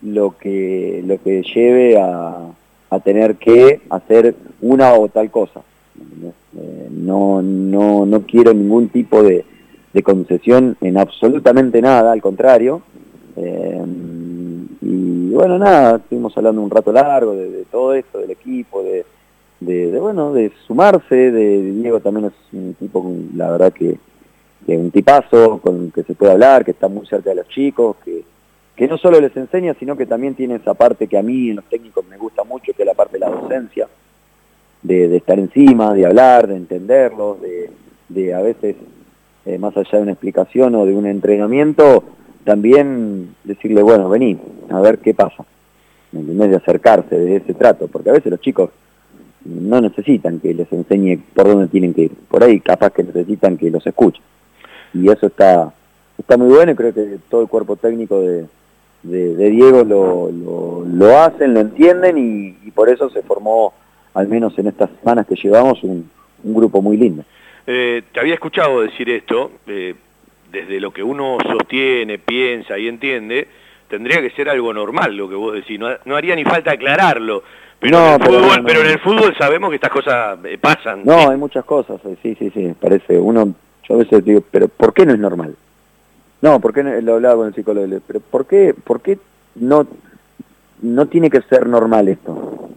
[0.00, 2.46] lo que, lo que lleve a,
[2.88, 5.60] a tener que hacer una o tal cosa.
[6.56, 9.44] Eh, no, no, no quiero ningún tipo de,
[9.92, 12.80] de concesión en absolutamente nada, al contrario.
[13.36, 13.82] Eh,
[14.90, 19.04] y bueno, nada, estuvimos hablando un rato largo de, todo esto, del equipo, de,
[20.00, 23.98] bueno, de sumarse, de Diego también es un tipo, la verdad que,
[24.64, 27.96] que un tipazo, con que se puede hablar, que está muy cerca de los chicos,
[28.02, 28.24] que,
[28.74, 31.56] que no solo les enseña, sino que también tiene esa parte que a mí en
[31.56, 33.88] los técnicos me gusta mucho, que es la parte de la docencia,
[34.82, 37.70] de, estar encima, de hablar, de entenderlos, de,
[38.08, 38.76] de a veces
[39.44, 42.04] eh, más allá de una explicación o de un entrenamiento,
[42.48, 44.38] también decirle, bueno, vení,
[44.70, 45.44] a ver qué pasa.
[46.12, 46.48] ¿Me entendés?
[46.48, 48.70] De acercarse, de ese trato, porque a veces los chicos
[49.44, 52.12] no necesitan que les enseñe por dónde tienen que ir.
[52.26, 54.22] Por ahí capaz que necesitan que los escuchen.
[54.94, 55.74] Y eso está,
[56.16, 58.46] está muy bueno y creo que todo el cuerpo técnico de,
[59.02, 60.30] de, Diego lo,
[60.86, 63.74] lo, hacen, lo entienden y, por eso se formó,
[64.14, 66.08] al menos en estas semanas que llevamos, un,
[66.44, 67.24] un grupo muy lindo.
[67.66, 69.94] Eh, te había escuchado decir esto, eh,
[70.50, 73.48] desde lo que uno sostiene, piensa y entiende,
[73.88, 77.42] tendría que ser algo normal lo que vos decís, no, haría ni falta aclararlo.
[77.80, 81.02] Pero, en el fútbol, pero, en el fútbol sabemos que estas cosas eh, pasan.
[81.04, 83.18] No, hay muchas cosas, sí, sí, sí, parece.
[83.18, 83.54] Uno,
[83.88, 85.54] yo a veces digo, pero ¿por qué no es normal?
[86.40, 88.00] No, ¿por qué no, lo hablaba con el psicólogo?
[88.06, 89.18] Pero ¿por qué, por qué
[89.54, 89.86] no,
[90.82, 92.68] no tiene que ser normal esto?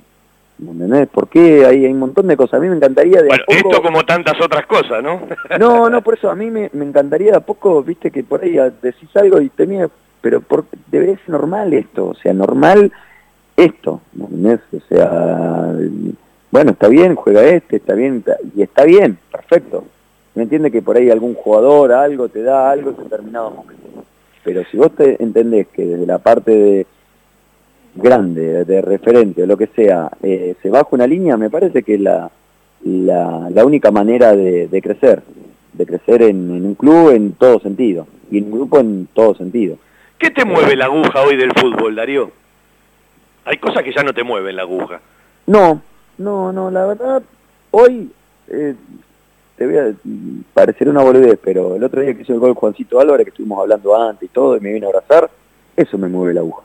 [0.62, 1.10] ¿Entendés?
[1.12, 2.60] Porque hay, hay un montón de cosas.
[2.60, 5.21] A mí me encantaría de bueno, esto como tantas otras cosas, ¿no?
[5.60, 8.58] no, no, por eso a mí me, encantaría de a poco, viste, que por ahí
[8.82, 9.89] decís algo y te mira,
[10.21, 12.91] pero por, debería ser normal esto, o sea, normal
[13.58, 14.60] esto, ¿entendés?
[14.71, 15.74] O sea,
[16.52, 18.24] bueno, está bien, juega este, está bien,
[18.56, 19.86] y está bien, perfecto.
[20.36, 24.06] ¿Me entiende que por ahí algún jugador algo te da algo en determinado momento?
[24.43, 26.88] Pero si vos te entendés que desde la parte de
[27.96, 31.96] grande, de referente o lo que sea, eh, se baja una línea, me parece que
[31.96, 32.30] es la,
[32.84, 35.22] la, única manera de, crecer,
[35.74, 39.78] de crecer en, un club en todo sentido, y en un grupo en todo sentido.
[40.18, 42.32] ¿Qué te mueve la aguja hoy del fútbol, Darío?
[43.46, 45.02] Hay cosas que ya no te mueven la aguja.
[45.48, 45.82] No,
[46.18, 47.24] no, no, la verdad,
[47.72, 48.12] hoy
[48.48, 48.76] eh,
[49.58, 49.94] te voy a
[50.54, 53.60] parecer una boludez, pero el otro día que hizo el gol Juancito Álvarez, que estuvimos
[53.60, 55.30] hablando antes y todo, y me vino a abrazar,
[55.76, 56.64] eso me mueve la aguja.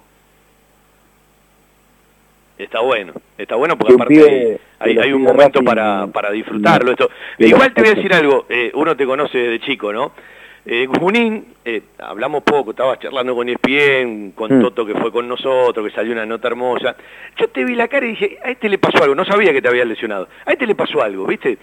[2.58, 6.92] Está bueno, está bueno porque aparte hay, un momento para, para disfrutarlo.
[6.92, 7.10] Esto.
[7.38, 10.12] Igual te voy a decir algo, eh, uno te conoce de chico, ¿no?
[10.68, 14.62] Eh, Junín, eh, hablamos poco, estabas charlando con ESPN, con mm.
[14.62, 16.96] Toto que fue con nosotros, que salió una nota hermosa.
[17.38, 19.62] Yo te vi la cara y dije, a este le pasó algo, no sabía que
[19.62, 20.26] te había lesionado.
[20.44, 21.56] A este le pasó algo, ¿viste?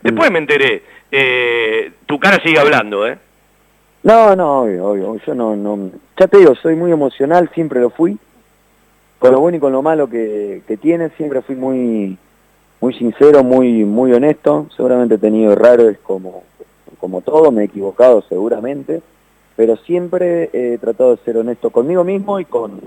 [0.00, 0.32] Después mm.
[0.32, 3.18] me enteré, eh, tu cara sigue hablando, ¿eh?
[4.04, 7.90] No, no, obvio, obvio, yo no, no, ya te digo, soy muy emocional, siempre lo
[7.90, 8.16] fui,
[9.18, 12.18] con lo bueno y con lo malo que, tiene, siempre fui muy
[12.80, 16.42] muy sincero, muy muy honesto, seguramente he tenido errores como,
[16.98, 19.02] como todo, me he equivocado seguramente,
[19.56, 22.80] pero siempre he tratado de ser honesto conmigo mismo y con,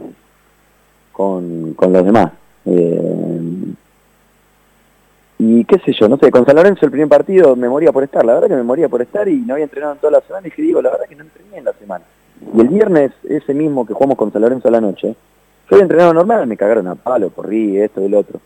[1.12, 2.32] con, los demás.
[2.66, 3.40] Eh,
[5.42, 8.04] y qué sé yo, no sé, con San Lorenzo el primer partido me moría por
[8.04, 10.22] estar, la verdad que me moría por estar y no había entrenado en toda la
[10.22, 12.04] semana y dije, digo, la verdad que no entrené en la semana.
[12.54, 15.16] Y el viernes, ese mismo que jugamos con San Lorenzo a la noche,
[15.70, 18.40] soy entrenado normal, me cagaron a palo, corrí, esto y lo otro.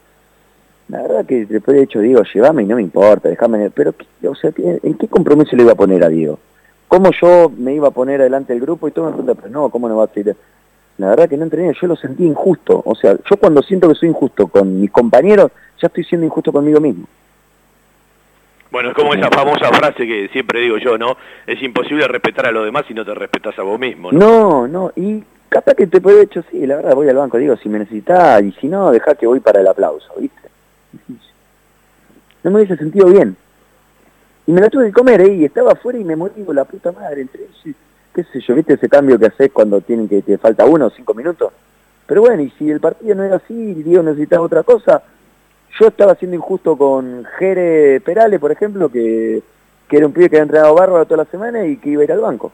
[0.89, 3.69] La verdad que después de hecho digo, llévame y no me importa, déjame...
[3.71, 3.95] Pero,
[4.27, 6.39] o sea, ¿en qué compromiso le iba a poner a Diego?
[6.88, 9.69] ¿Cómo yo me iba a poner adelante del grupo y todo me pregunta, pero no,
[9.69, 10.36] ¿cómo no va a ser?
[10.97, 12.83] La verdad que no entrené, yo lo sentí injusto.
[12.86, 16.51] O sea, yo cuando siento que soy injusto con mis compañeros, ya estoy siendo injusto
[16.51, 17.07] conmigo mismo.
[18.69, 21.15] Bueno, es como esa famosa frase que siempre digo yo, ¿no?
[21.45, 24.19] Es imposible respetar a los demás si no te respetas a vos mismo, ¿no?
[24.19, 27.55] No, no, y capaz que te puede hecho, sí, la verdad voy al banco, digo,
[27.57, 30.49] si me necesitas, y si no, deja que voy para el aplauso, ¿viste?
[32.43, 33.37] No me hubiese sentido bien.
[34.47, 36.65] Y me la tuve que comer ahí, y estaba afuera y me morí con la
[36.65, 37.21] puta madre.
[37.21, 37.47] Entre
[38.15, 40.89] qué sé yo, ¿viste ese cambio que haces cuando tienen que te falta uno o
[40.89, 41.53] cinco minutos?
[42.07, 45.03] Pero bueno, y si el partido no era así, y Dios necesitaba otra cosa,
[45.79, 49.43] yo estaba siendo injusto con Jere Perales, por ejemplo, que,
[49.87, 52.05] que era un pibe que había entrenado bárbaro toda la semana y que iba a
[52.05, 52.51] ir al banco.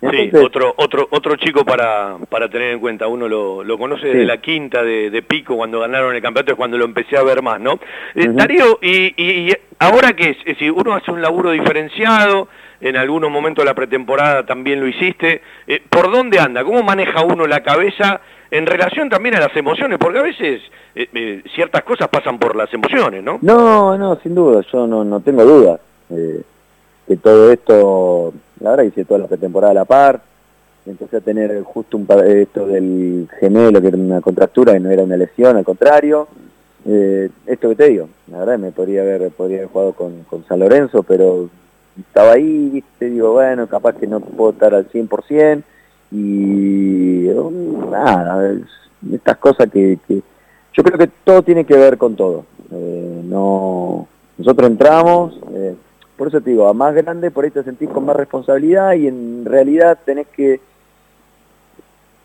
[0.00, 3.06] Sí, otro, otro, otro chico para, para tener en cuenta.
[3.06, 6.78] Uno lo, lo conoce desde la quinta de, Pico cuando ganaron el campeonato, es cuando
[6.78, 7.78] lo empecé a ver más, ¿no?
[8.14, 12.48] Eh, Darío, y, y, ahora que es, es decir, uno hace un laburo diferenciado,
[12.80, 15.42] en algunos momentos de la pretemporada también lo hiciste.
[15.66, 16.64] Eh, ¿Por dónde anda?
[16.64, 19.98] ¿Cómo maneja uno la cabeza en relación también a las emociones?
[19.98, 20.62] Porque a veces
[20.94, 23.38] eh, eh, ciertas cosas pasan por las emociones, ¿no?
[23.42, 25.80] No, no, sin duda, yo no, no tengo duda
[27.08, 30.20] que todo esto, la verdad hice toda la pretemporada a la par,
[30.86, 35.02] empecé a tener justo un esto del gemelo, que era una contractura, que no era
[35.02, 36.28] una lesión, al contrario.
[36.84, 40.60] esto que te digo, la verdad me podría haber, podría haber jugado con, con San
[40.60, 41.50] Lorenzo, pero
[41.98, 45.62] estaba ahí, viste, digo, bueno, capaz que no puedo estar al 100%,
[46.10, 47.28] y
[47.90, 48.54] nada,
[49.12, 52.44] estas cosas que, yo creo que todo tiene que ver con todo.
[52.70, 55.74] Eh, no, nosotros entramos, eh,
[56.18, 59.06] por eso te digo, a más grande por ahí te sentís con más responsabilidad y
[59.06, 60.60] en realidad tenés que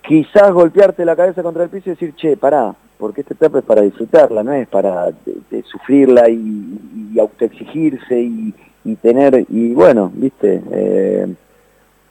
[0.05, 3.65] quizás golpearte la cabeza contra el piso y decir, che, pará, porque esta etapa es
[3.65, 5.11] para disfrutarla, no es para
[5.65, 11.33] sufrirla y, y autoexigirse y, tener, y bueno, viste, eh,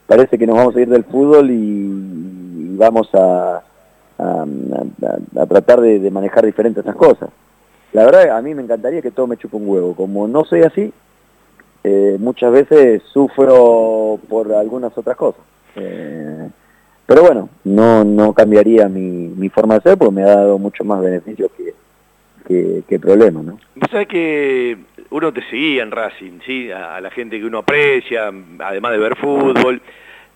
[0.06, 3.62] parece que nos vamos a ir del fútbol y, vamos a,
[5.48, 7.30] tratar de, manejar diferentes estas cosas.
[7.92, 9.94] La verdad, a mí me encantaría que todo me chupe un huevo.
[9.94, 10.92] Como no soy así,
[11.84, 15.42] eh, muchas veces sufro por algunas otras cosas.
[15.76, 16.48] Eh,
[17.06, 20.84] pero bueno, no, no cambiaría mi, mi forma de ser porque me ha dado mucho
[20.84, 21.74] más beneficio que,
[22.88, 23.58] que, problema, ¿no?
[23.74, 24.76] Vos sabés que
[25.10, 26.70] uno te seguía en Racing, ¿sí?
[26.70, 29.80] A, la gente que uno aprecia, además de ver fútbol,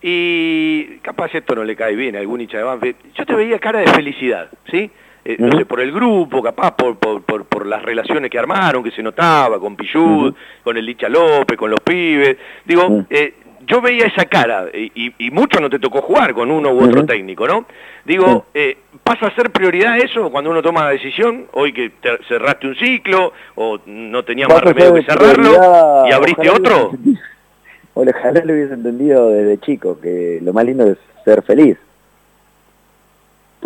[0.01, 2.95] y capaz esto no le cae bien a algún hincha de Banfield.
[3.15, 4.91] Yo te veía cara de felicidad, ¿sí?
[5.29, 8.91] Eh, no sé, por el grupo, capaz por, por, por, las relaciones que armaron, que
[8.91, 12.37] se notaba, con Pichud, con el Licha López, con los pibes.
[12.63, 13.33] Digo, eh,
[13.65, 17.05] yo veía esa cara, y, y, mucho no te tocó jugar con uno u otro
[17.05, 17.65] técnico, ¿no?
[18.05, 21.47] Digo, eh, ¿pasa a ser prioridad eso cuando uno toma la decisión?
[21.51, 21.91] Hoy que
[22.29, 26.91] cerraste un ciclo, o no tenías más remedio que cerrarlo, y abriste otro.
[27.95, 31.77] Ojalá lo hubiese entendido desde chico, que lo más lindo es ser feliz.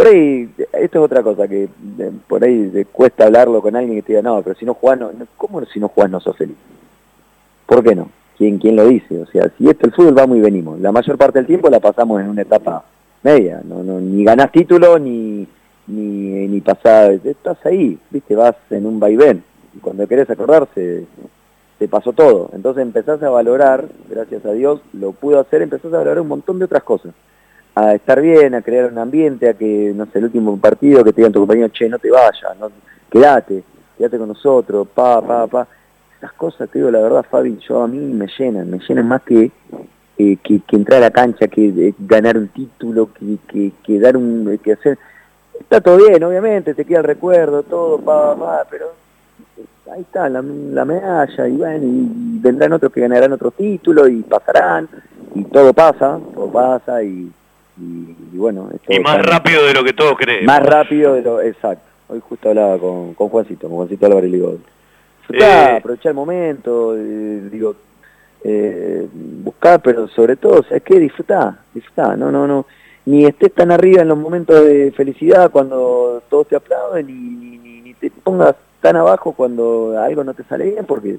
[0.01, 1.69] Por ahí, esto es otra cosa, que
[2.27, 5.11] por ahí cuesta hablarlo con alguien que te diga, no, pero si no jugás, no,
[5.37, 6.55] ¿cómo si no jugás no sos feliz?
[7.67, 8.09] ¿Por qué no?
[8.35, 9.19] ¿Quién, ¿Quién lo dice?
[9.19, 10.79] O sea, si esto el fútbol va muy venimos.
[10.79, 12.83] La mayor parte del tiempo la pasamos en una etapa
[13.21, 13.61] media.
[13.63, 15.47] No, no, ni ganás título, ni,
[15.85, 17.23] ni, ni pasás.
[17.23, 19.43] Estás ahí, viste, vas en un vaivén.
[19.75, 21.05] Y cuando querés acordarse,
[21.77, 22.49] te pasó todo.
[22.53, 26.57] Entonces empezás a valorar, gracias a Dios, lo pudo hacer, empezás a valorar un montón
[26.57, 27.13] de otras cosas.
[27.73, 31.13] A estar bien, a crear un ambiente, a que, no sé, el último partido que
[31.13, 32.57] te digan tu compañero, che, no te vayas,
[33.09, 33.63] quédate,
[33.97, 35.67] quédate con nosotros, pa, pa, pa
[36.21, 39.23] estas cosas, te digo la verdad, Fabi, yo a mí me llenan, me llenan más
[39.23, 39.51] que,
[40.19, 44.59] eh, que, entrar a la cancha, que eh, ganar un título, que, que, dar un,
[44.63, 44.99] que hacer...
[45.59, 48.93] Está todo bien, obviamente, te queda el recuerdo, todo, pa, pa, pero
[49.91, 54.87] ahí está la, medalla, y bueno, y vendrán otros que ganarán otro título, y pasarán,
[55.33, 57.31] y todo pasa, todo pasa, y,
[57.77, 58.69] y, bueno...
[58.87, 60.45] Y más rápido de lo que todos creen.
[60.45, 61.85] Más rápido de lo, exacto.
[62.07, 64.31] Hoy justo hablaba con, con Juancito, con Juancito Álvarez
[65.31, 67.75] y eh, aprovechar el momento, eh, digo,
[68.43, 70.99] eh, buscar, pero sobre todo, ¿sabes qué?
[70.99, 72.65] Disfrutar, disfrutar, no, no, no,
[73.05, 77.93] ni estés tan arriba en los momentos de felicidad cuando todos te aplauden, ni, ni,
[77.93, 81.17] te pongas tan abajo cuando algo no te sale bien, porque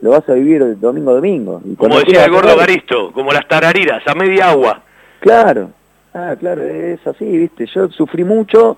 [0.00, 1.60] lo vas a vivir domingo a domingo.
[1.76, 4.82] como decía el gordo Garisto, como las tarariras, a media agua.
[5.20, 5.70] Claro,
[6.14, 8.76] ah, claro, es así, viste, yo sufrí mucho,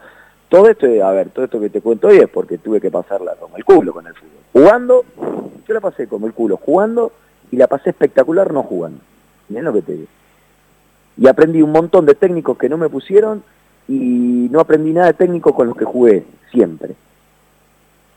[0.49, 3.35] todo esto, a ver, todo esto que te cuento hoy es porque tuve que pasarla
[3.35, 4.31] como el culo con el fútbol.
[4.53, 5.05] Jugando,
[5.67, 7.13] yo la pasé como el culo jugando
[7.51, 9.01] y la pasé espectacular no jugando.
[9.49, 10.09] Miren lo que te digo.
[11.17, 13.43] Y aprendí un montón de técnicos que no me pusieron
[13.89, 16.95] y no aprendí nada de técnicos con los que jugué siempre.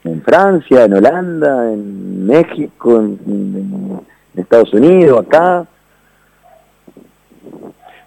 [0.03, 3.99] En Francia, en Holanda, en México, en,
[4.35, 5.65] Estados Unidos, acá.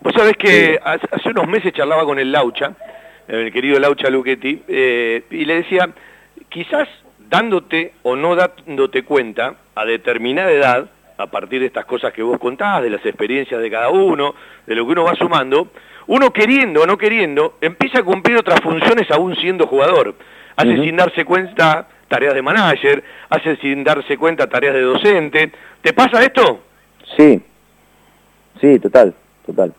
[0.02, 2.72] Vos sabés que hace unos meses charlaba con el Laucha,
[3.28, 5.90] el querido Laucha Luchetti, eh, y le decía,
[6.48, 12.22] quizás dándote o no dándote cuenta a determinada edad, a partir de estas cosas que
[12.22, 14.34] vos contás, de las experiencias de cada uno,
[14.66, 15.68] de lo que uno va sumando,
[16.06, 20.14] uno queriendo o no queriendo, empieza a cumplir otras funciones aún siendo jugador.
[20.56, 25.52] hace sin darse cuenta tareas de manager, hace sin darse cuenta tareas de docente.
[25.82, 26.60] ¿Te pasa esto?
[27.16, 27.40] Sí,
[28.60, 29.74] sí, total, total.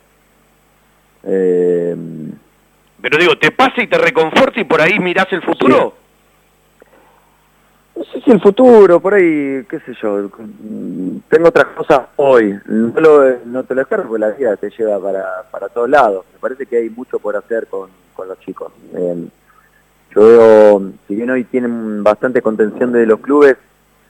[1.24, 1.96] Eh...
[3.02, 5.96] Pero digo, ¿te pasa y te reconforta y por ahí mirás el futuro?
[7.96, 10.30] No sé si el futuro, por ahí, qué sé yo,
[11.28, 12.58] tengo otras cosas hoy.
[12.66, 12.94] No,
[13.46, 16.26] no te lo descargo porque la vida te lleva para, para todos lados.
[16.34, 18.72] Me parece que hay mucho por hacer con, con los chicos.
[18.96, 19.28] Eh,
[20.16, 23.58] yo veo, si bien hoy tienen bastante contención de los clubes,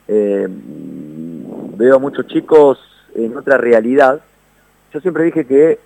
[0.08, 2.80] eh, veo a muchos chicos
[3.16, 4.22] en otra realidad.
[4.94, 5.80] Yo siempre dije que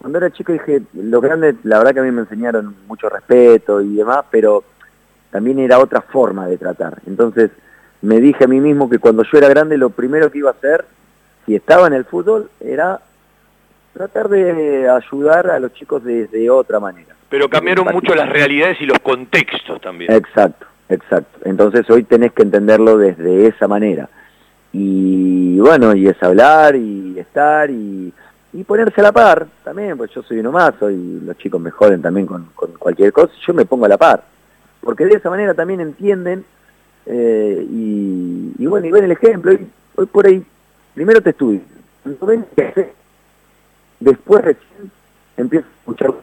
[0.00, 3.82] cuando era chico dije, lo grande, la verdad que a mí me enseñaron mucho respeto
[3.82, 4.64] y demás, pero
[5.30, 6.96] también era otra forma de tratar.
[7.06, 7.50] Entonces
[8.00, 10.54] me dije a mí mismo que cuando yo era grande lo primero que iba a
[10.54, 10.86] hacer,
[11.44, 12.98] si estaba en el fútbol, era
[13.92, 17.14] tratar de ayudar a los chicos de, otra manera.
[17.28, 20.10] Pero cambiaron mucho las realidades y los contextos también.
[20.12, 21.40] Exacto, exacto.
[21.44, 24.08] Entonces hoy tenés que entenderlo desde esa manera.
[24.72, 28.14] Y bueno, y es hablar y estar y
[28.52, 31.70] y ponerse a la par también, pues yo soy uno más, y los chicos me
[31.70, 34.24] joden también con, cualquier cosa, yo me pongo a la par,
[34.80, 36.44] porque de esa manera también entienden
[37.06, 40.44] eh, y, bueno, y ven el ejemplo, y hoy por ahí,
[40.94, 41.60] primero te estudio,
[44.00, 44.90] después recién
[45.36, 46.14] empiezo a escuchar.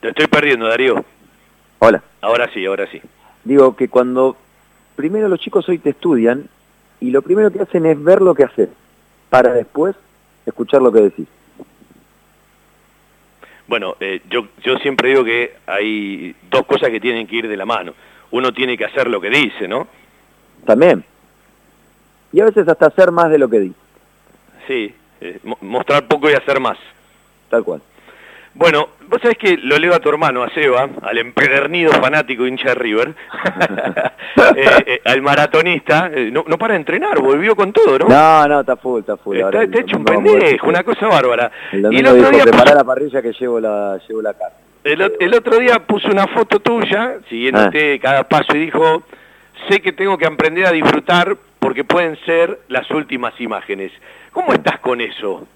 [0.00, 1.04] Te estoy perdiendo, Darío.
[1.78, 2.02] Hola.
[2.20, 3.00] Ahora sí, ahora sí.
[3.42, 4.36] Digo que cuando
[4.96, 6.48] primero los chicos hoy te estudian,
[7.00, 8.68] y lo primero que hacen es ver lo que haces
[9.28, 9.94] para después
[10.46, 11.26] escuchar lo que decís.
[13.66, 17.56] Bueno, eh, yo, yo siempre digo que hay dos cosas que tienen que ir de
[17.56, 17.94] la mano.
[18.30, 19.88] Uno tiene que hacer lo que dice, ¿no?
[20.66, 21.04] También.
[22.32, 23.76] Y a veces hasta hacer más de lo que dice.
[24.66, 26.78] Sí, eh, mostrar poco y hacer más.
[27.48, 27.80] Tal cual.
[28.54, 32.68] Bueno, vos sabés que lo leo a tu hermano, a Seba, al empedernido fanático hincha
[32.68, 33.08] de River,
[34.56, 38.08] eh, eh, al maratonista, eh, no, para de entrenar, volvió con todo, ¿no?
[38.08, 39.38] No, no, está full, está full.
[39.38, 41.50] Está, hecho un pendejo, una cosa bárbara.
[41.72, 44.56] y el otro día prepara la parrilla que llevo la, llevo la carne.
[44.84, 47.98] El, otro día puso una foto tuya, siguiéndote ah.
[48.00, 49.02] cada paso, y dijo,
[49.68, 53.90] sé que tengo que aprender a disfrutar porque pueden ser las últimas imágenes.
[54.30, 55.48] ¿Cómo estás con eso?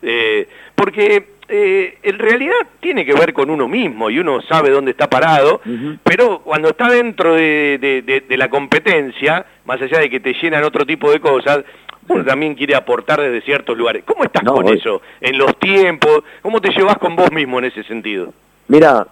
[0.75, 5.09] porque eh, en realidad tiene que ver con uno mismo y uno sabe dónde está
[5.09, 5.63] parado,
[6.03, 11.11] pero cuando está dentro de, la competencia, más allá de que te llenan otro tipo
[11.11, 11.65] de cosas,
[12.07, 14.05] uno también quiere aportar desde ciertos lugares.
[14.05, 15.01] ¿Cómo estás con eso?
[15.21, 18.33] En los tiempos, ¿cómo te llevas con vos mismo en ese sentido?
[18.69, 19.07] Mira,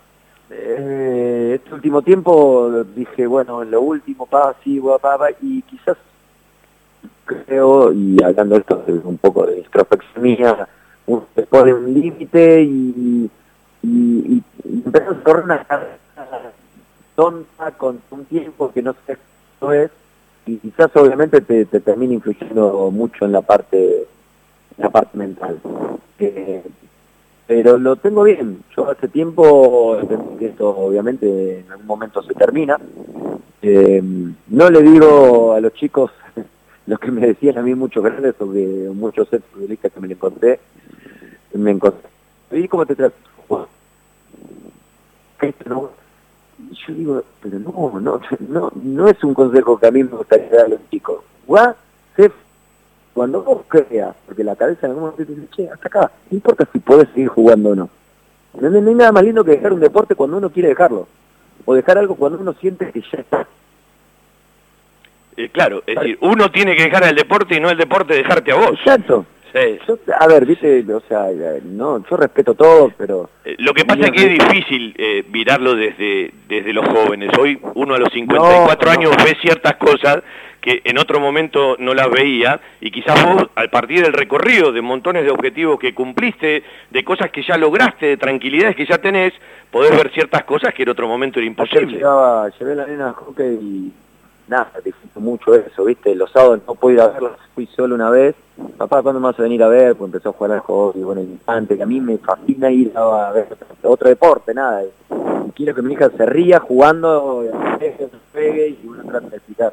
[0.51, 5.97] eh, este último tiempo dije, bueno, en lo último, pa, sí, papá, y quizás
[7.25, 10.69] creo, y hablando de esto un poco de introspección mía,
[11.35, 13.31] se pone un límite y,
[13.83, 15.67] y, y, a correr una
[17.15, 19.17] tonta con un tiempo que no sé
[19.61, 19.91] qué es
[20.47, 24.07] y quizás obviamente te, te termina influyendo mucho en la parte
[24.79, 25.59] la parte mental.
[26.19, 26.63] Eh,
[27.47, 28.63] pero lo tengo bien.
[28.77, 29.99] Yo hace tiempo
[30.39, 32.79] que esto obviamente en algún momento se termina.
[33.63, 34.03] Eh,
[34.49, 36.11] no le digo a los chicos
[36.87, 40.61] los que me decían a mí muchos grandes sobre muchos futbolistas que me encontré
[41.57, 42.09] me encontré.
[42.53, 43.19] ¿Y cómo te tratas?
[45.67, 45.91] no.
[46.59, 50.49] yo digo, pero no, no, no, no es un consejo que a mí me gustaría
[50.51, 51.21] dar a los chicos.
[53.17, 56.37] Cuando vos creas, porque la cabeza en algún momento te dice, che, hasta acá, no
[56.37, 57.89] importa si puedes seguir jugando o no.
[58.61, 61.09] No, hay nada más lindo que dejar un deporte cuando uno quiere dejarlo.
[61.65, 63.47] O dejar algo cuando uno siente que ya está.
[65.39, 68.53] Eh, claro, es decir, uno tiene que dejar el deporte y no el deporte dejarte
[68.53, 68.73] a vos.
[68.81, 69.25] Exacto,
[70.19, 71.27] a ver, viste, o sea,
[71.65, 73.31] no, yo respeto todo, pero...
[73.45, 77.31] Eh, lo que pasa es que es difícil eh, mirarlo desde, desde los jóvenes.
[77.39, 80.23] Hoy uno a los 54 años ve ciertas cosas
[80.61, 84.83] que en otro momento no las veía y quizás vos, al partir del recorrido de
[84.83, 89.33] montones de objetivos que cumpliste, de cosas que ya lograste, de tranquilidades que ya tenés,
[89.71, 91.99] podés ver ciertas cosas que en otro momento era imposible.
[91.99, 93.93] Llegaba, llevé la nena a hockey y
[94.49, 96.15] nada, disfruto mucho eso, ¿viste?
[96.15, 98.35] Los sábados no puedo ir a verlos, fui solo una vez.
[98.77, 99.97] Papá, ¿cuándo me vas a venir a ver?
[99.97, 103.31] Pues empezó a jugar al hockey, bueno, instante, que a mí me fascina ir a
[103.33, 103.49] ver
[103.83, 104.83] otro deporte, nada.
[105.55, 107.45] quiero que mi hija se ría jugando,
[107.79, 109.73] se pegue y uno trata de explicar.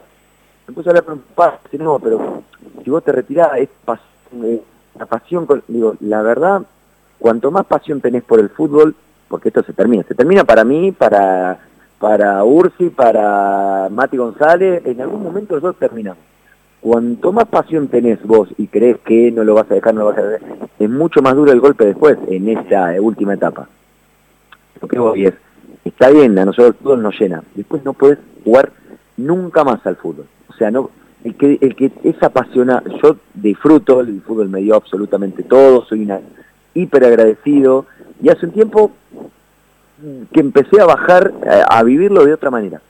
[0.68, 2.44] Me puse a hablar con papá, no, pero
[2.84, 3.70] si vos te retirás, es
[4.44, 4.62] eh,
[4.98, 6.62] la pasión, digo, la verdad,
[7.20, 8.96] cuanto más pasión tenés por el fútbol,
[9.28, 11.60] porque esto se termina, se termina para mí, para
[12.04, 16.22] para Ursi, para Mati González, en algún momento los dos terminamos.
[16.82, 20.08] Cuanto más pasión tenés vos y crees que no lo vas a dejar, no lo
[20.08, 20.50] vas a dejar,
[20.80, 23.70] es mucho más duro el golpe después, en esa última etapa.
[24.82, 25.34] Lo que voy es,
[25.86, 27.42] está bien, a nosotros el fútbol nos llena.
[27.56, 28.74] Después no puedes jugar
[29.16, 30.26] nunca más al fútbol.
[30.50, 30.90] O sea, no
[31.24, 36.04] el que, el que es apasionado, yo disfruto, el fútbol me dio absolutamente todo, soy
[36.04, 36.20] una
[36.74, 37.86] hiper agradecido,
[38.22, 38.92] y hace un tiempo
[40.32, 41.34] que empecé a bajar,
[41.70, 42.82] a, vivirlo de otra manera.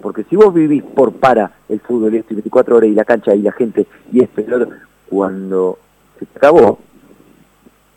[0.00, 3.34] Porque si vos vivís por para el fútbol, y esto, 24 horas y la cancha
[3.34, 4.70] y la gente y esto y lo otro,
[5.08, 5.78] cuando
[6.18, 6.78] se te acabó,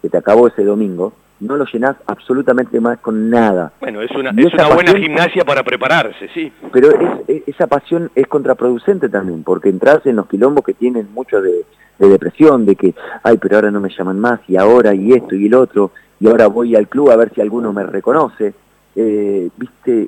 [0.01, 3.71] se te acabó ese domingo, no lo llenás absolutamente más con nada.
[3.79, 6.51] Bueno, es una, es una buena gimnasia para prepararse, sí.
[6.71, 6.89] Pero
[7.27, 11.65] esa pasión es contraproducente también, porque entras en los quilombos que tienen mucho de,
[11.99, 12.93] depresión, de que,
[13.23, 15.91] ay, pero ahora no me llaman más, y ahora, y esto, y el otro,
[16.23, 18.53] y ahora voy al club a ver si alguno me reconoce,
[18.95, 20.07] eh, ¿viste?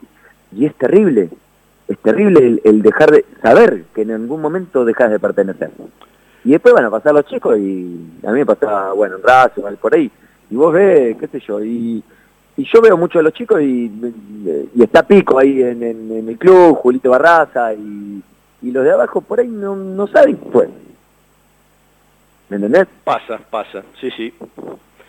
[0.54, 1.30] Y es terrible,
[1.90, 5.72] es terrible el, dejar de saber que en algún momento dejas de pertenecer.
[6.46, 9.94] Y después van a pasar los chicos y a mí me pasaba, bueno, en por
[9.94, 10.10] ahí,
[10.50, 12.02] y vos ves, qué sé yo, y,
[12.56, 13.92] yo veo mucho de los chicos y,
[14.80, 18.24] está Pico ahí en, el club, Julito Barraza, y,
[18.62, 20.70] los de abajo por ahí no, no saben pues.
[22.48, 22.88] ¿Me entendés?
[23.04, 24.34] Pasa, pasa, sí, sí.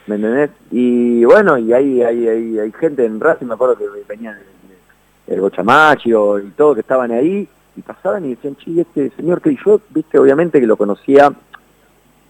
[0.06, 0.50] ¿Me entendés?
[0.70, 5.34] Y bueno, y hay, hay, hay, hay gente en Racing, me acuerdo que venían el,
[5.34, 9.56] el Bochamacho y todo, que estaban ahí, y pasaban y decían, chi, este señor que
[9.64, 11.32] yo, viste, obviamente que lo conocía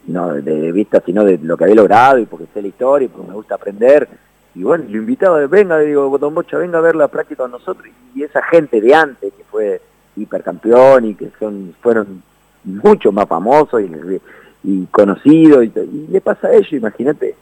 [0.07, 3.09] no de, vista, sino de lo que había logrado y porque sé la historia y
[3.09, 4.09] porque me gusta aprender.
[4.55, 7.89] Y bueno, lo invitaba, venga, digo, Don Bocha, venga a ver la práctica con nosotros.
[8.15, 9.81] Y esa gente de antes, que fue
[10.17, 12.23] hipercampeón y que son fueron
[12.65, 14.21] mucho más famosos y,
[14.65, 17.35] y conocidos, y, y, le pasa a ellos, imagínate,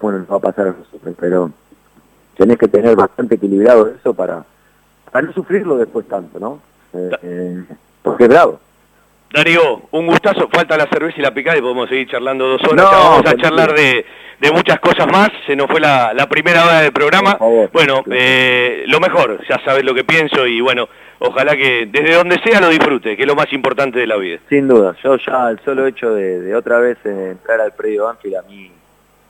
[0.00, 1.50] bueno, nos va a pasar a nosotros, pero
[2.36, 4.44] tenés que tener bastante equilibrado eso para,
[5.10, 6.60] para no sufrirlo después tanto, ¿no?
[6.92, 7.64] Eh, eh,
[8.02, 8.60] porque es bravo.
[9.32, 10.48] Darío, un gustazo.
[10.48, 12.86] Falta la cerveza y la picada y podemos seguir charlando dos horas.
[12.90, 14.04] vamos a charlar de,
[14.52, 15.30] muchas cosas más.
[15.46, 17.36] Se nos fue la, primera hora del programa.
[17.72, 20.88] bueno, eh, lo mejor, ya sabes lo que pienso y bueno,
[21.18, 24.38] ojalá que desde donde sea lo disfrute, que es lo más importante de la vida.
[24.48, 28.42] Sin duda, yo ya el solo hecho de, otra vez entrar al predio Anfield a
[28.42, 28.70] mí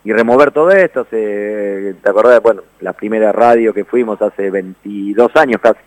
[0.07, 2.41] y remover todo esto, se, ¿te acordás?
[2.41, 5.81] Bueno, la primera radio que fuimos hace 22 años casi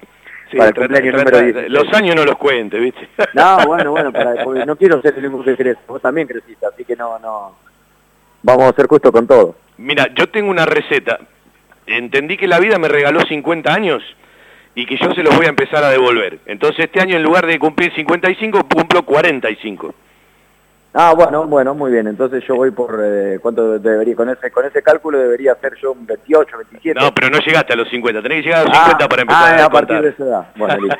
[1.68, 3.08] los años no los cuente, ¿viste?
[3.32, 4.12] No, bueno, bueno,
[4.66, 5.80] no quiero ser el único que crece.
[5.86, 7.54] Vos también creciste, así que no, no.
[8.42, 9.54] Vamos a ser justos con todo.
[9.78, 11.18] Mira, yo tengo una receta.
[11.86, 14.02] Entendí que la vida me regaló 50 años
[14.74, 16.40] y que yo se los voy a empezar a devolver.
[16.44, 19.94] Entonces este año en lugar de cumplir 55, cumplo 45.
[20.92, 22.08] Ah, bueno, bueno, muy bien.
[22.08, 25.92] Entonces yo voy por eh, cuánto debería con ese con ese cálculo debería ser yo
[25.92, 27.00] un 28, 27.
[27.00, 28.22] No, pero no llegaste a los 50.
[28.22, 30.24] Tenés que llegar a los 50 ah, para empezar ah, a, a partir de esa
[30.24, 30.46] edad.
[30.56, 30.98] Bueno, listo.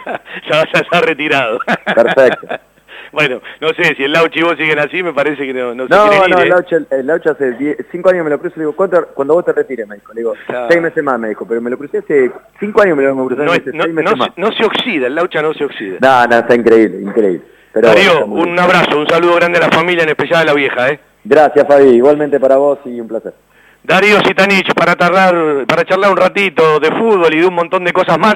[0.48, 1.58] ya vas a estar retirado.
[1.92, 2.46] Perfecto.
[3.12, 5.88] bueno, no sé, si el Lauchi y vos siguen así, me parece que no, no
[5.88, 6.48] se No, no, el, ¿eh?
[6.50, 9.52] Lauchi, el Lauchi hace 5 años me lo cruzo le digo, ¿cuánto, cuando vos te
[9.52, 9.88] retires?
[9.88, 10.34] Me dijo, le digo,
[10.68, 12.30] 6 meses más, me dijo, pero me lo crucé hace
[12.60, 14.28] 5 años me lo crucé, no, meses, no, seis meses no, más.
[14.36, 15.98] no se oxida, el Laucha no se oxida.
[16.00, 17.42] No, no, está increíble, increíble.
[17.74, 21.00] Darío, un abrazo, un saludo grande a la familia, en especial a la vieja, ¿eh?
[21.22, 21.90] Gracias, Fabi.
[21.90, 23.34] Igualmente para vos y un placer.
[23.82, 28.18] Darío Sitanich, para, para charlar un ratito de fútbol y de un montón de cosas
[28.18, 28.34] más.